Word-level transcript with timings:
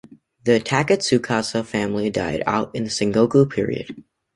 The 0.45 0.59
Takatsukasa 0.59 1.63
family 1.63 2.09
died 2.09 2.41
out 2.47 2.73
in 2.75 2.85
the 2.85 2.89
Sengoku 2.89 3.47
period. 3.47 4.03